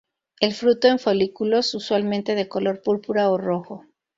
El 0.39 0.55
fruto 0.55 0.87
en 0.87 0.97
folículos 0.97 1.75
usualmente 1.75 2.33
de 2.33 2.49
color 2.49 2.81
púrpura 2.81 3.29
o 3.29 3.37
rojo. 3.37 3.85